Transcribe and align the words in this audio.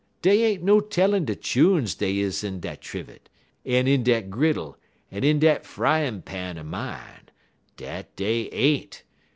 Dey 0.23 0.41
ain't 0.45 0.63
no 0.63 0.79
tellin' 0.79 1.25
de 1.25 1.35
chunes 1.35 1.93
dey 1.93 2.17
is 2.17 2.43
in 2.43 2.59
dat 2.59 2.81
trivet, 2.81 3.29
en 3.63 3.87
in 3.87 4.01
dat 4.01 4.31
griddle, 4.31 4.75
en 5.11 5.23
in 5.23 5.37
dat 5.37 5.63
fryin' 5.63 6.23
pan 6.23 6.57
er 6.57 6.63
mine; 6.63 7.29
dat 7.77 8.07
dey 8.15 8.49
ain't. 8.51 9.03